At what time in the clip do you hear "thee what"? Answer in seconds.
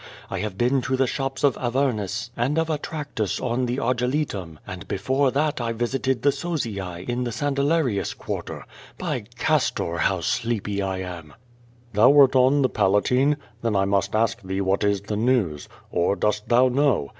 14.41-14.83